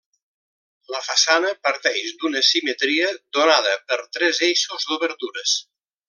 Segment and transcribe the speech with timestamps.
[0.93, 3.09] La façana parteix d'una simetria
[3.39, 5.55] donada per tres eixos d'obertures.